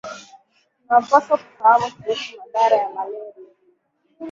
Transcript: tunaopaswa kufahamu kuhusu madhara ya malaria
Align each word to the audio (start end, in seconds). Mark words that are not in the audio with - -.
tunaopaswa 0.81 1.37
kufahamu 1.37 1.91
kuhusu 1.95 2.37
madhara 2.37 2.75
ya 2.77 2.89
malaria 2.89 3.47